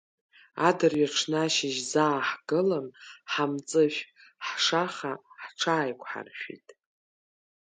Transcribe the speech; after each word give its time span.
Адырҩаҽны 0.67 1.37
ашьыжь 1.45 1.79
заа 1.91 2.19
ҳгылан, 2.29 2.87
ҳамҵышә, 3.31 4.01
ҳшаха 4.45 5.13
ҳҽааиқәҳаршәеит. 5.43 6.67